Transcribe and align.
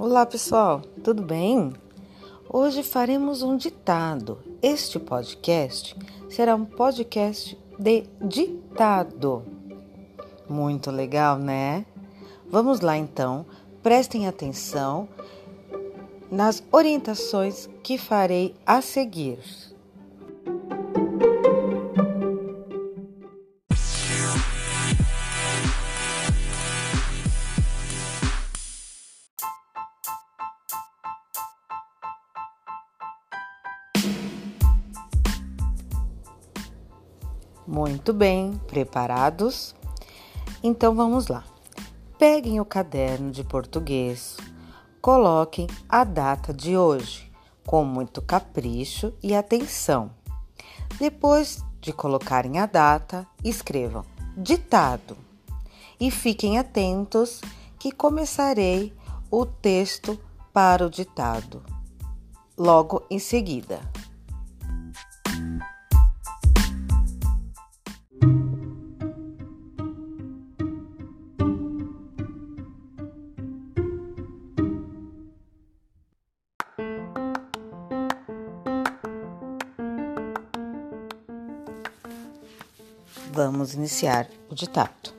Olá 0.00 0.24
pessoal, 0.24 0.80
tudo 1.02 1.24
bem? 1.24 1.72
Hoje 2.48 2.84
faremos 2.84 3.42
um 3.42 3.56
ditado. 3.56 4.38
Este 4.62 4.96
podcast 4.96 5.96
será 6.30 6.54
um 6.54 6.64
podcast 6.64 7.58
de 7.76 8.04
ditado. 8.22 9.42
Muito 10.48 10.92
legal, 10.92 11.36
né? 11.36 11.84
Vamos 12.48 12.78
lá 12.78 12.96
então, 12.96 13.44
prestem 13.82 14.28
atenção 14.28 15.08
nas 16.30 16.62
orientações 16.70 17.68
que 17.82 17.98
farei 17.98 18.54
a 18.64 18.80
seguir. 18.80 19.40
Muito 37.68 38.14
bem, 38.14 38.58
preparados? 38.66 39.74
Então 40.62 40.94
vamos 40.94 41.28
lá. 41.28 41.44
Peguem 42.18 42.58
o 42.58 42.64
caderno 42.64 43.30
de 43.30 43.44
português, 43.44 44.38
coloquem 45.02 45.66
a 45.86 46.02
data 46.02 46.54
de 46.54 46.78
hoje 46.78 47.30
com 47.66 47.84
muito 47.84 48.22
capricho 48.22 49.12
e 49.22 49.34
atenção. 49.34 50.10
Depois 50.98 51.62
de 51.78 51.92
colocarem 51.92 52.58
a 52.58 52.64
data, 52.64 53.26
escrevam 53.44 54.02
ditado 54.34 55.14
e 56.00 56.10
fiquem 56.10 56.58
atentos 56.58 57.42
que 57.78 57.92
começarei 57.92 58.94
o 59.30 59.44
texto 59.44 60.18
para 60.54 60.86
o 60.86 60.90
ditado 60.90 61.62
logo 62.56 63.02
em 63.10 63.18
seguida. 63.18 63.78
Vamos 83.30 83.74
iniciar 83.74 84.26
o 84.50 84.54
ditado. 84.54 85.12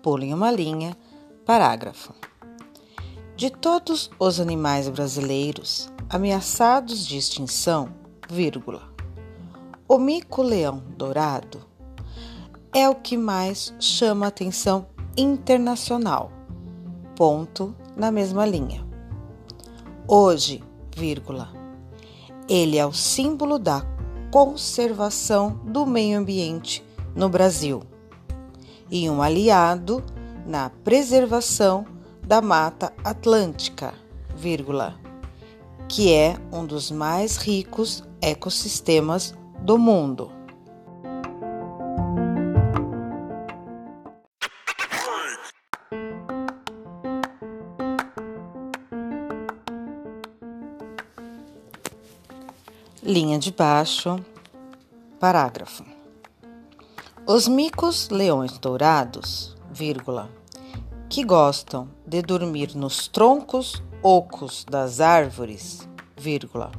Pulem 0.00 0.32
uma 0.32 0.52
linha, 0.52 0.96
parágrafo. 1.44 2.14
De 3.36 3.50
todos 3.50 4.08
os 4.20 4.38
animais 4.38 4.88
brasileiros 4.88 5.90
ameaçados 6.08 7.04
de 7.04 7.18
extinção, 7.18 7.88
vírgula, 8.30 8.82
o 9.88 9.98
mico-leão 9.98 10.80
dourado 10.96 11.60
é 12.72 12.88
o 12.88 12.94
que 12.94 13.16
mais 13.16 13.74
chama 13.80 14.28
atenção 14.28 14.86
internacional. 15.16 16.30
Ponto 17.16 17.74
na 17.96 18.12
mesma 18.12 18.46
linha. 18.46 18.86
Hoje, 20.06 20.62
vírgula, 20.96 21.52
ele 22.48 22.78
é 22.78 22.86
o 22.86 22.92
símbolo 22.92 23.58
da 23.58 23.84
conservação 24.30 25.60
do 25.64 25.84
meio 25.84 26.18
ambiente 26.18 26.85
no 27.16 27.30
Brasil 27.30 27.82
e 28.90 29.08
um 29.08 29.22
aliado 29.22 30.04
na 30.46 30.70
preservação 30.70 31.86
da 32.22 32.40
Mata 32.42 32.92
Atlântica, 33.02 33.94
vírgula, 34.36 34.94
que 35.88 36.12
é 36.12 36.36
um 36.52 36.64
dos 36.64 36.90
mais 36.90 37.36
ricos 37.36 38.04
ecossistemas 38.20 39.34
do 39.60 39.78
mundo. 39.78 40.30
Linha 53.02 53.38
de 53.38 53.52
baixo, 53.52 54.18
parágrafo. 55.20 55.95
Os 57.28 57.48
micos 57.48 58.08
leões 58.08 58.56
dourados, 58.56 59.56
vírgula, 59.72 60.30
que 61.08 61.24
gostam 61.24 61.88
de 62.06 62.22
dormir 62.22 62.76
nos 62.76 63.08
troncos 63.08 63.82
ocos 64.00 64.64
das 64.64 65.00
árvores, 65.00 65.88
vírgula, 66.16 66.70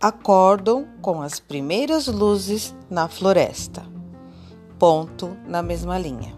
acordam 0.00 0.88
com 1.02 1.20
as 1.20 1.38
primeiras 1.38 2.06
luzes 2.06 2.74
na 2.88 3.06
floresta. 3.06 3.84
Ponto 4.78 5.36
na 5.46 5.62
mesma 5.62 5.98
linha. 5.98 6.34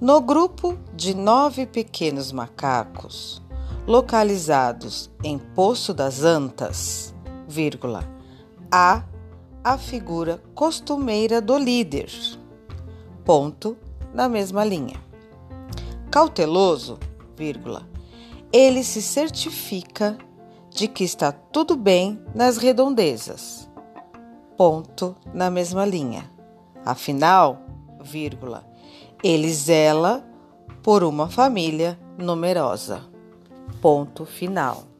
No 0.00 0.20
grupo 0.20 0.78
de 0.94 1.14
nove 1.14 1.66
pequenos 1.66 2.30
macacos, 2.30 3.42
localizados 3.84 5.10
em 5.24 5.38
Poço 5.38 5.92
das 5.92 6.22
Antas, 6.22 7.12
vírgula, 7.48 8.08
há 8.70 9.02
a 9.64 9.78
figura 9.78 10.42
costumeira 10.54 11.40
do 11.40 11.56
líder. 11.56 12.10
Ponto 13.24 13.76
na 14.12 14.28
mesma 14.28 14.64
linha. 14.64 15.00
Cauteloso, 16.10 16.98
vírgula, 17.36 17.88
ele 18.52 18.82
se 18.82 19.00
certifica 19.00 20.18
de 20.68 20.88
que 20.88 21.04
está 21.04 21.30
tudo 21.30 21.76
bem 21.76 22.20
nas 22.34 22.56
redondezas. 22.56 23.70
Ponto 24.56 25.16
na 25.32 25.50
mesma 25.50 25.84
linha. 25.84 26.30
Afinal, 26.84 27.58
vírgula, 28.02 28.66
ele 29.22 29.52
zela 29.52 30.26
por 30.82 31.04
uma 31.04 31.28
família 31.28 31.98
numerosa. 32.18 33.02
Ponto 33.80 34.26
final. 34.26 34.91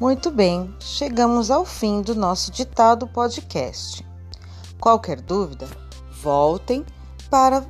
Muito 0.00 0.30
bem, 0.30 0.74
chegamos 0.80 1.50
ao 1.50 1.66
fim 1.66 2.00
do 2.00 2.14
nosso 2.14 2.50
ditado 2.50 3.06
podcast. 3.06 4.02
Qualquer 4.80 5.20
dúvida, 5.20 5.68
voltem 6.22 6.86
para 7.28 7.66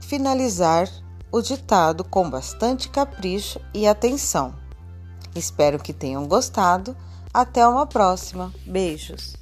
finalizar 0.00 0.88
o 1.30 1.40
ditado 1.40 2.02
com 2.02 2.28
bastante 2.28 2.88
capricho 2.88 3.60
e 3.72 3.86
atenção. 3.86 4.56
Espero 5.36 5.78
que 5.78 5.92
tenham 5.92 6.26
gostado. 6.26 6.96
Até 7.32 7.64
uma 7.64 7.86
próxima. 7.86 8.52
Beijos. 8.66 9.36